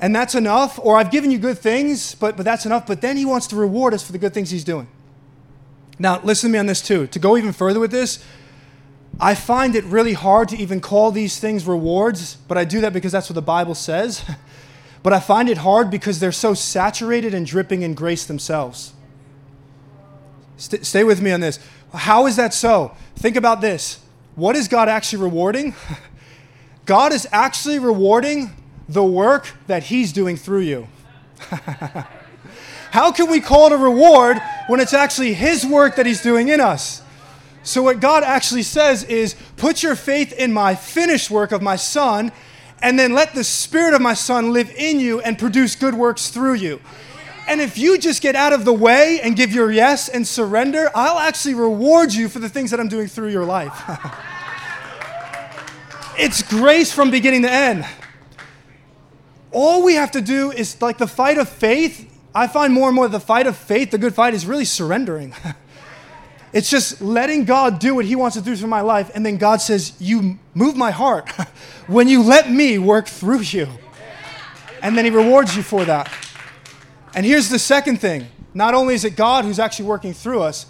[0.00, 2.86] and that's enough, or I've given you good things, but, but that's enough.
[2.86, 4.88] But then He wants to reward us for the good things He's doing.
[5.98, 7.06] Now, listen to me on this too.
[7.08, 8.24] To go even further with this,
[9.20, 12.92] I find it really hard to even call these things rewards, but I do that
[12.92, 14.24] because that's what the Bible says.
[15.02, 18.92] but I find it hard because they're so saturated and dripping in grace themselves.
[20.56, 21.58] St- stay with me on this.
[21.92, 22.94] How is that so?
[23.16, 24.00] Think about this.
[24.36, 25.74] What is God actually rewarding?
[26.84, 28.52] God is actually rewarding
[28.88, 30.88] the work that He's doing through you.
[32.90, 36.48] How can we call it a reward when it's actually His work that He's doing
[36.48, 37.02] in us?
[37.68, 41.76] So, what God actually says is, put your faith in my finished work of my
[41.76, 42.32] Son,
[42.80, 46.30] and then let the Spirit of my Son live in you and produce good works
[46.30, 46.80] through you.
[47.46, 50.90] And if you just get out of the way and give your yes and surrender,
[50.94, 53.78] I'll actually reward you for the things that I'm doing through your life.
[56.18, 57.84] it's grace from beginning to end.
[59.52, 62.10] All we have to do is like the fight of faith.
[62.34, 65.34] I find more and more the fight of faith, the good fight, is really surrendering.
[66.52, 69.10] it's just letting God do what He wants to do through my life.
[69.14, 71.30] And then God says, You move my heart
[71.86, 73.68] when you let me work through you.
[74.82, 76.10] And then He rewards you for that.
[77.14, 80.66] And here's the second thing not only is it God who's actually working through us,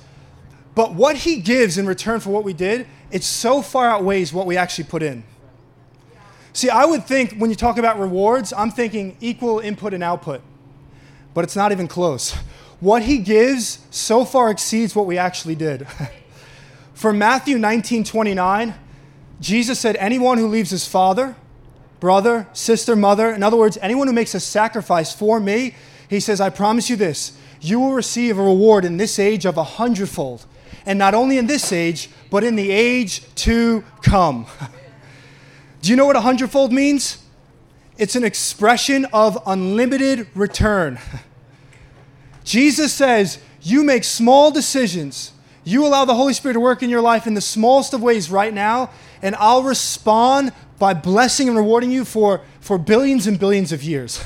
[0.74, 4.46] but what He gives in return for what we did, it so far outweighs what
[4.46, 5.24] we actually put in.
[6.52, 10.42] See, I would think when you talk about rewards, I'm thinking equal input and output,
[11.32, 12.36] but it's not even close.
[12.80, 15.86] What He gives so far exceeds what we actually did.
[16.94, 18.74] For Matthew 19 29,
[19.40, 21.36] Jesus said, Anyone who leaves his father,
[22.00, 25.74] brother, sister, mother, in other words, anyone who makes a sacrifice for me,
[26.08, 29.56] he says, I promise you this you will receive a reward in this age of
[29.56, 30.46] a hundredfold.
[30.86, 34.46] And not only in this age, but in the age to come.
[35.82, 37.22] Do you know what a hundredfold means?
[37.96, 40.98] It's an expression of unlimited return.
[42.48, 45.32] Jesus says, You make small decisions.
[45.64, 48.30] You allow the Holy Spirit to work in your life in the smallest of ways
[48.30, 48.88] right now,
[49.20, 54.24] and I'll respond by blessing and rewarding you for, for billions and billions of years.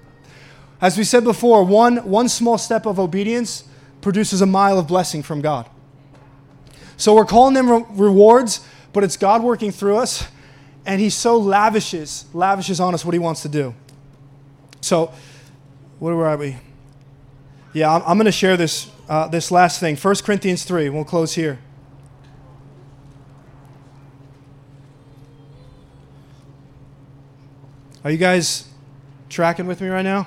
[0.82, 3.64] As we said before, one, one small step of obedience
[4.02, 5.70] produces a mile of blessing from God.
[6.98, 8.60] So we're calling them re- rewards,
[8.92, 10.28] but it's God working through us.
[10.84, 13.74] and he so lavishes, lavishes on us what he wants to do.
[14.82, 15.12] So,
[15.98, 16.58] where are we?
[17.72, 19.96] Yeah, I'm, I'm going to share this, uh, this last thing.
[19.96, 20.88] 1 Corinthians 3.
[20.88, 21.58] We'll close here.
[28.04, 28.68] Are you guys
[29.28, 30.26] tracking with me right now?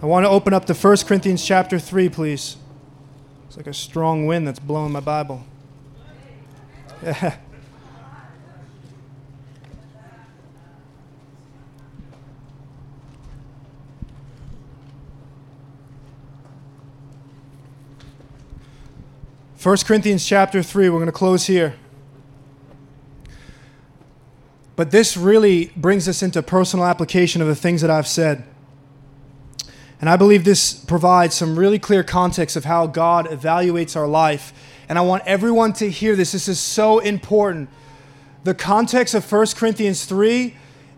[0.00, 2.56] I want to open up to 1 Corinthians chapter 3, please.
[3.48, 5.44] It's like a strong wind that's blowing my Bible.
[7.02, 7.36] Yeah.
[19.66, 21.74] First Corinthians chapter 3, we're going to close here.
[24.76, 28.44] But this really brings us into personal application of the things that I've said.
[30.00, 34.52] And I believe this provides some really clear context of how God evaluates our life.
[34.88, 36.30] And I want everyone to hear this.
[36.30, 37.68] This is so important.
[38.44, 40.54] The context of 1 Corinthians 3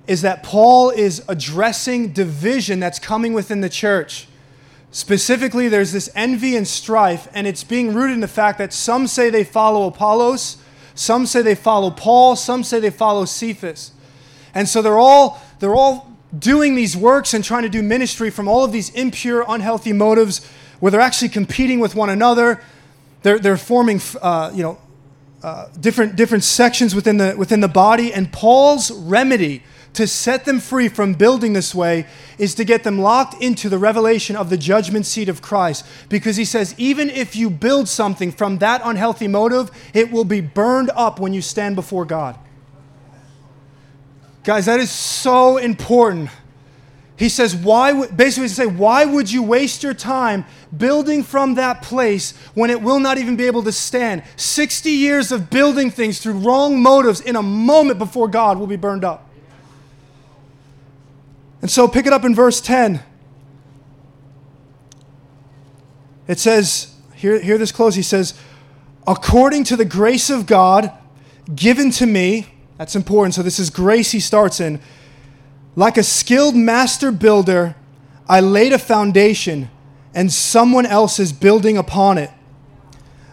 [0.07, 4.27] is that Paul is addressing division that's coming within the church.
[4.91, 9.07] Specifically, there's this envy and strife, and it's being rooted in the fact that some
[9.07, 10.57] say they follow Apollos,
[10.95, 13.93] some say they follow Paul, some say they follow Cephas.
[14.55, 18.49] And so they're all, they're all doing these works and trying to do ministry from
[18.49, 20.45] all of these impure, unhealthy motives
[20.81, 22.63] where they're actually competing with one another.
[23.23, 24.79] They're, they're forming uh, you know,
[25.43, 28.13] uh, different, different sections within the, within the body.
[28.13, 29.63] And Paul's remedy
[29.99, 32.07] to set them free from building this way
[32.39, 35.85] is to get them locked into the revelation of the judgment seat of Christ.
[36.09, 40.41] Because he says, even if you build something from that unhealthy motive, it will be
[40.41, 42.39] burned up when you stand before God.
[44.45, 46.31] Guys, that is so important.
[47.17, 50.45] He says, why, basically, say, why would you waste your time
[50.77, 54.23] building from that place when it will not even be able to stand?
[54.37, 58.77] 60 years of building things through wrong motives in a moment before God will be
[58.77, 59.28] burned up.
[61.61, 63.03] And so pick it up in verse 10.
[66.29, 67.95] It says, hear, hear this close.
[67.95, 68.39] He says,
[69.07, 70.93] according to the grace of God
[71.55, 73.35] given to me, that's important.
[73.35, 74.81] So this is grace he starts in.
[75.75, 77.75] Like a skilled master builder,
[78.29, 79.71] I laid a foundation,
[80.15, 82.31] and someone else is building upon it.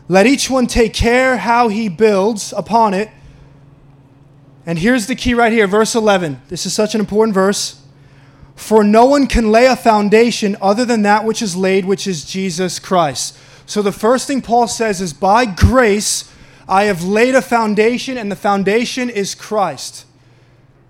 [0.08, 3.10] Let each one take care how he builds upon it.
[4.66, 6.42] And here's the key right here, verse 11.
[6.48, 7.82] This is such an important verse.
[8.56, 12.26] For no one can lay a foundation other than that which is laid, which is
[12.26, 13.38] Jesus Christ.
[13.66, 16.32] So the first thing Paul says is, By grace
[16.68, 20.06] I have laid a foundation, and the foundation is Christ.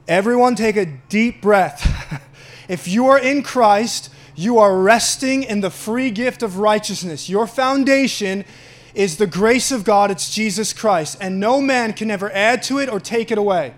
[0.08, 2.22] Everyone take a deep breath.
[2.70, 7.30] if you are in Christ, you are resting in the free gift of righteousness.
[7.30, 8.46] Your foundation
[8.94, 12.80] is the grace of God, it's Jesus Christ, and no man can ever add to
[12.80, 13.74] it or take it away.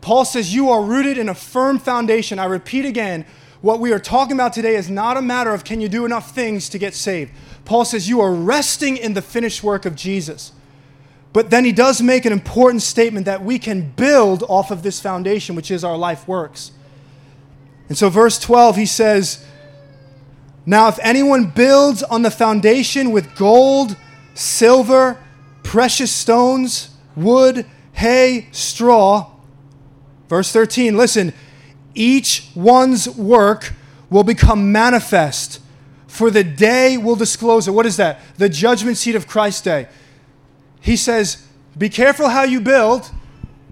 [0.00, 2.38] Paul says, You are rooted in a firm foundation.
[2.38, 3.26] I repeat again,
[3.60, 6.34] what we are talking about today is not a matter of can you do enough
[6.34, 7.32] things to get saved.
[7.64, 10.52] Paul says, You are resting in the finished work of Jesus.
[11.32, 15.00] But then he does make an important statement that we can build off of this
[15.00, 16.72] foundation, which is our life works.
[17.88, 19.44] And so, verse 12, he says,
[20.66, 23.96] Now, if anyone builds on the foundation with gold,
[24.34, 25.18] silver,
[25.62, 29.29] precious stones, wood, hay, straw,
[30.30, 31.32] Verse 13, listen,
[31.92, 33.72] each one's work
[34.10, 35.60] will become manifest,
[36.06, 37.72] for the day will disclose it.
[37.72, 38.20] What is that?
[38.38, 39.88] The judgment seat of Christ's day.
[40.80, 41.44] He says,
[41.76, 43.10] Be careful how you build,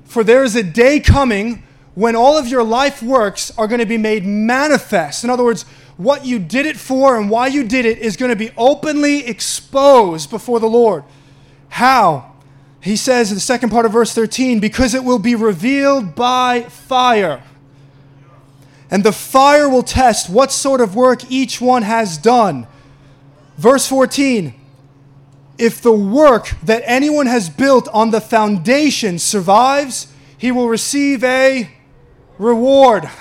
[0.04, 1.62] for there is a day coming
[1.94, 5.22] when all of your life works are going to be made manifest.
[5.22, 5.62] In other words,
[5.96, 9.24] what you did it for and why you did it is going to be openly
[9.24, 11.04] exposed before the Lord.
[11.68, 12.34] How?
[12.80, 16.62] He says in the second part of verse 13, because it will be revealed by
[16.62, 17.42] fire.
[18.90, 22.66] And the fire will test what sort of work each one has done.
[23.56, 24.54] Verse 14,
[25.58, 30.06] if the work that anyone has built on the foundation survives,
[30.38, 31.70] he will receive a
[32.38, 33.08] reward.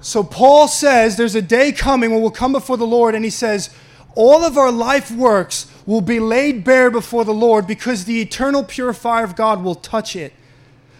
[0.00, 3.30] So Paul says there's a day coming when we'll come before the Lord, and he
[3.30, 3.68] says,
[4.14, 8.62] all of our life works will be laid bare before the Lord because the eternal
[8.62, 10.34] purifier of God will touch it.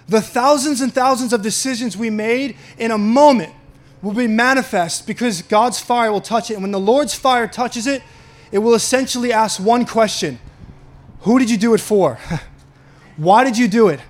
[0.09, 3.53] The thousands and thousands of decisions we made in a moment
[4.01, 6.55] will be manifest because God's fire will touch it.
[6.55, 8.03] And when the Lord's fire touches it,
[8.51, 10.39] it will essentially ask one question
[11.21, 12.19] Who did you do it for?
[13.19, 14.01] Why did you do it?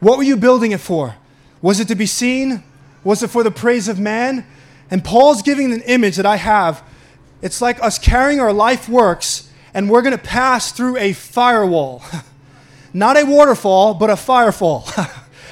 [0.00, 1.14] What were you building it for?
[1.60, 2.64] Was it to be seen?
[3.04, 4.46] Was it for the praise of man?
[4.90, 6.82] And Paul's giving an image that I have.
[7.42, 12.02] It's like us carrying our life works and we're going to pass through a firewall.
[12.92, 14.86] not a waterfall, but a firefall.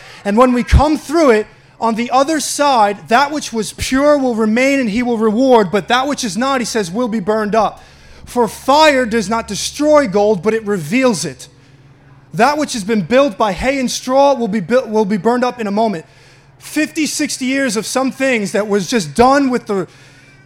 [0.25, 1.47] and when we come through it,
[1.81, 5.89] on the other side, that which was pure will remain and he will reward, but
[5.89, 7.83] that which is not, he says, will be burned up.
[8.27, 11.49] For fire does not destroy gold, but it reveals it.
[12.35, 15.43] That which has been built by hay and straw will be, built, will be burned
[15.43, 16.05] up in a moment.
[16.59, 19.89] 50, 60 years of some things that was just done with the,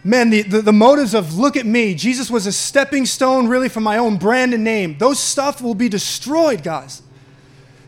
[0.05, 1.95] man, the, the, the, motives of look at me.
[1.95, 4.97] Jesus was a stepping stone really for my own brand and name.
[4.99, 7.01] Those stuff will be destroyed, guys.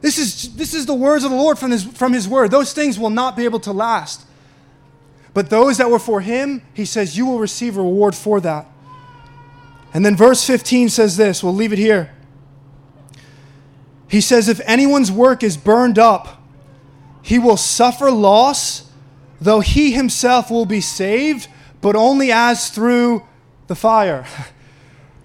[0.02, 2.50] This is, this is the words of the Lord from his, from his word.
[2.50, 4.26] Those things will not be able to last.
[5.34, 8.66] But those that were for him, he says, you will receive a reward for that.
[9.94, 11.44] And then verse 15 says this.
[11.44, 12.12] We'll leave it here.
[14.08, 16.42] He says, if anyone's work is burned up,
[17.22, 18.90] he will suffer loss,
[19.40, 21.48] though he himself will be saved,
[21.82, 23.24] but only as through
[23.68, 24.26] the fire.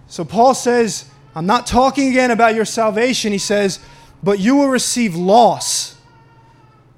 [0.08, 3.32] So Paul says, I'm not talking again about your salvation.
[3.32, 3.78] He says,
[4.22, 5.96] but you will receive loss.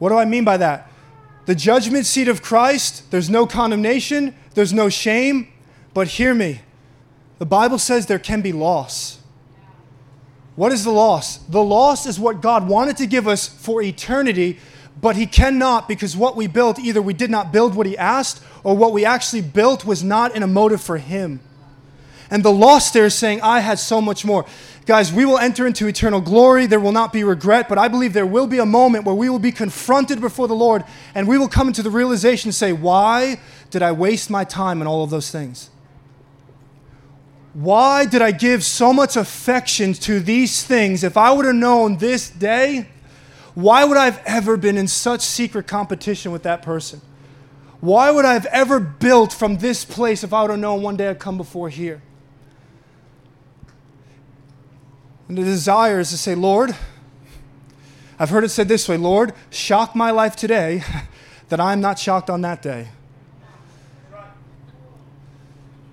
[0.00, 0.90] What do I mean by that?
[1.46, 5.48] The judgment seat of Christ, there's no condemnation, there's no shame,
[5.92, 6.62] but hear me.
[7.38, 9.20] The Bible says there can be loss.
[10.56, 11.38] What is the loss?
[11.38, 14.58] The loss is what God wanted to give us for eternity,
[15.00, 18.42] but He cannot because what we built, either we did not build what He asked,
[18.64, 21.40] or what we actually built was not in a motive for Him.
[22.30, 24.46] And the lost there is saying, I had so much more.
[24.86, 26.66] Guys, we will enter into eternal glory.
[26.66, 29.28] There will not be regret, but I believe there will be a moment where we
[29.28, 30.84] will be confronted before the Lord
[31.14, 33.38] and we will come into the realization and say, Why
[33.70, 35.70] did I waste my time in all of those things?
[37.52, 41.04] Why did I give so much affection to these things?
[41.04, 42.88] If I would have known this day,
[43.54, 47.00] why would I have ever been in such secret competition with that person?
[47.80, 50.96] Why would I have ever built from this place if I would have known one
[50.96, 52.02] day I'd come before here?
[55.28, 56.74] And the desire is to say, Lord,
[58.18, 60.82] I've heard it said this way Lord, shock my life today
[61.48, 62.88] that I'm not shocked on that day.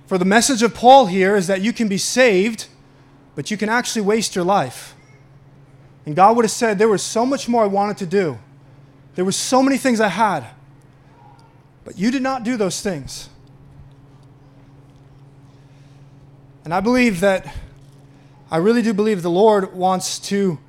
[0.08, 2.68] For the message of Paul here is that you can be saved,
[3.34, 4.94] but you can actually waste your life.
[6.06, 8.38] And God would have said, There was so much more I wanted to do.
[9.16, 10.46] There were so many things I had.
[11.84, 13.30] But you did not do those things.
[16.64, 17.56] And I believe that
[18.52, 20.60] I really do believe the Lord wants to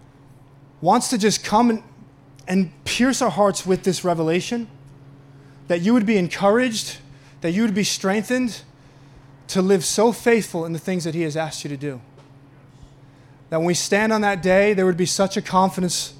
[0.81, 1.83] wants to just come and,
[2.49, 4.67] and pierce our hearts with this revelation
[5.69, 6.99] that you would be encouraged,
[7.41, 8.63] that you would be strengthened
[9.49, 12.01] to live so faithful in the things that he has asked you to do.
[13.51, 16.15] That when we stand on that day, there would be such a confidence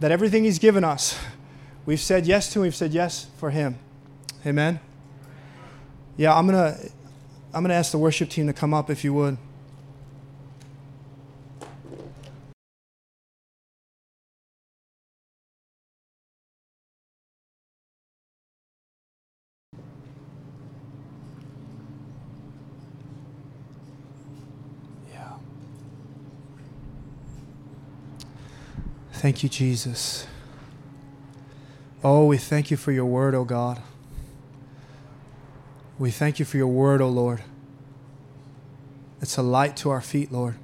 [0.00, 1.18] that everything he's given us,
[1.86, 3.78] we've said yes to, we've said yes for him.
[4.46, 4.80] Amen.
[6.16, 6.90] Yeah, I'm going to
[7.54, 9.38] I'm going to ask the worship team to come up if you would.
[29.18, 30.28] Thank you, Jesus.
[32.04, 33.82] Oh, we thank you for your word, O oh God.
[35.98, 37.42] We thank you for your word, O oh Lord.
[39.20, 40.54] It's a light to our feet, Lord.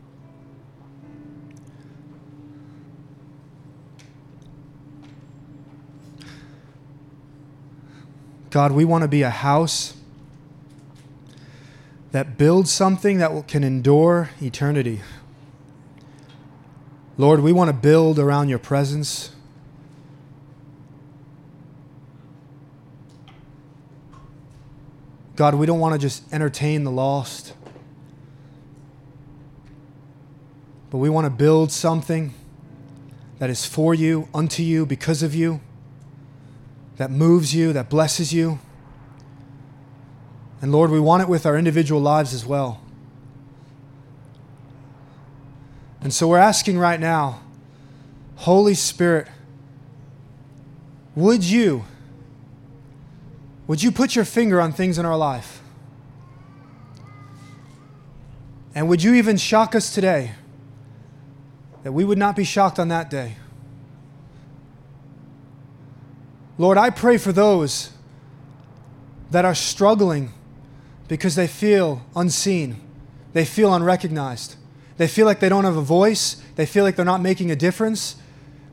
[8.51, 9.95] God, we want to be a house
[12.13, 15.01] that builds something that can endure eternity.
[17.19, 19.33] Lord, we want to build around your presence.
[25.37, 27.55] God, we don't want to just entertain the lost,
[30.91, 32.35] but we want to build something
[33.39, 35.61] that is for you, unto you, because of you,
[36.99, 38.61] that moves you, that blesses you.
[40.63, 42.81] And Lord, we want it with our individual lives as well.
[46.01, 47.41] And so we're asking right now,
[48.37, 49.27] Holy Spirit,
[51.17, 51.87] would you
[53.67, 55.63] would you put your finger on things in our life?
[58.75, 60.33] And would you even shock us today
[61.83, 63.37] that we would not be shocked on that day?
[66.59, 67.91] Lord, I pray for those
[69.31, 70.33] that are struggling
[71.09, 72.81] because they feel unseen,
[73.33, 74.57] they feel unrecognized.
[74.97, 76.41] They feel like they don't have a voice.
[76.57, 78.17] They feel like they're not making a difference.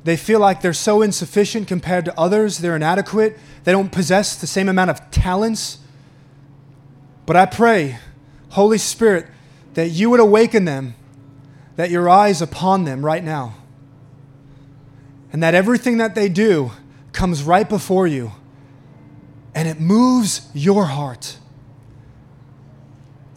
[0.04, 2.58] They feel like they're so insufficient compared to others.
[2.60, 3.38] They're inadequate.
[3.64, 5.78] They don't possess the same amount of talents.
[7.26, 8.00] But I pray,
[8.50, 9.28] Holy Spirit,
[9.76, 10.96] that you would awaken them,
[11.76, 13.56] that your eyes upon them right now.
[15.34, 16.72] and that everything that they do
[17.14, 18.32] comes right before you
[19.56, 21.38] and it moves your heart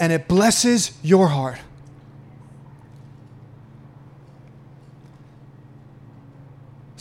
[0.01, 1.59] and it blesses your heart.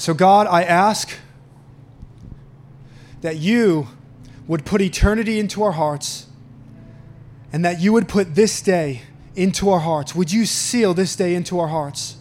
[0.04, 1.14] So, God, I ask
[3.22, 3.88] that you
[4.49, 6.28] would put eternity into our hearts
[7.54, 10.14] and that you would put this day into our hearts.
[10.14, 12.18] Would you seal this day into our hearts?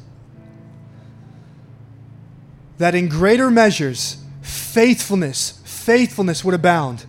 [2.79, 7.05] That in greater measures, faithfulness, faithfulness would abound.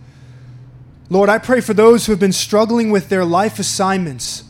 [1.08, 4.44] Lord, I pray for those who have been struggling with their life assignments.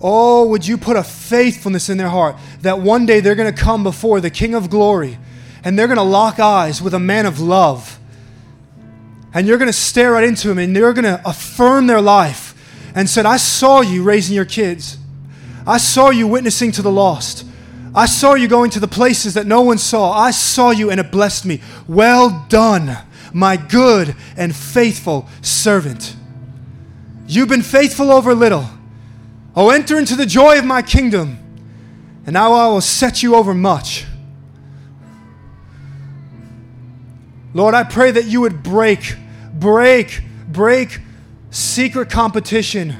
[0.00, 3.62] Oh, would you put a faithfulness in their heart that one day they're going to
[3.62, 5.18] come before the King of glory
[5.62, 7.98] and they're going to lock eyes with a man of love.
[9.34, 12.54] And you're going to stare right into him and they're going to affirm their life
[12.94, 14.96] and said, I saw you raising your kids.
[15.66, 17.46] I saw you witnessing to the lost.
[17.94, 20.12] I saw you going to the places that no one saw.
[20.12, 21.60] I saw you and it blessed me.
[21.86, 22.96] Well done,
[23.32, 26.16] my good and faithful servant.
[27.26, 28.66] You've been faithful over little.
[29.54, 31.38] Oh, enter into the joy of my kingdom,
[32.24, 34.06] and now I will set you over much.
[37.52, 39.16] Lord, I pray that you would break,
[39.52, 41.00] break, break
[41.50, 42.94] secret competition,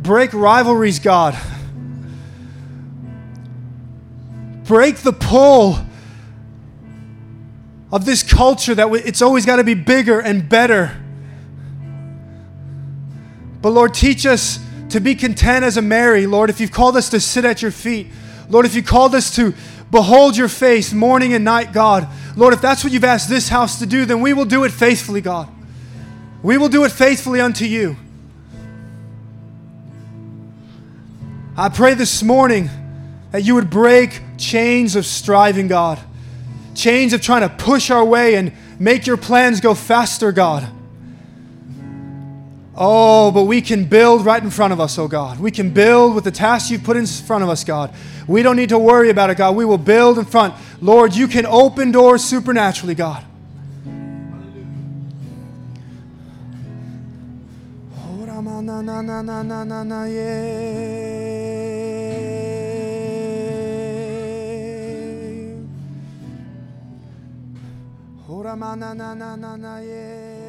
[0.00, 1.38] break rivalries, God.
[4.64, 5.78] Break the pull
[7.92, 10.96] of this culture that it's always got to be bigger and better.
[13.62, 14.58] But Lord, teach us
[14.90, 16.26] to be content as a Mary.
[16.26, 18.08] Lord, if you've called us to sit at your feet,
[18.48, 19.54] Lord, if you called us to
[19.90, 23.78] behold your face morning and night, God, Lord, if that's what you've asked this house
[23.78, 25.48] to do, then we will do it faithfully, God.
[26.42, 27.96] We will do it faithfully unto you.
[31.56, 32.70] I pray this morning
[33.32, 35.98] that you would break chains of striving, God.
[36.74, 40.66] Chains of trying to push our way and make your plans go faster, God.
[42.82, 45.38] Oh, but we can build right in front of us, oh God.
[45.38, 47.92] We can build with the tasks you've put in front of us, God.
[48.26, 49.54] We don't need to worry about it, God.
[49.54, 50.54] We will build in front.
[50.80, 53.22] Lord, you can open doors supernaturally, God.
[58.08, 58.62] Ora ma
[68.74, 70.39] na na na na na yeah.